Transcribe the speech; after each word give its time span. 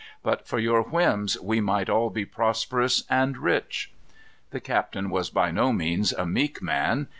But 0.23 0.47
for 0.47 0.57
your 0.57 0.81
whims 0.81 1.39
we 1.39 1.61
might 1.61 1.87
all 1.87 2.09
be 2.09 2.25
prosperous 2.25 3.03
and 3.07 3.37
rich." 3.37 3.93
The 4.49 4.59
captain 4.59 5.11
was 5.11 5.29
by 5.29 5.51
no 5.51 5.71
means 5.71 6.11
a 6.11 6.25
meek 6.25 6.59
man. 6.59 7.05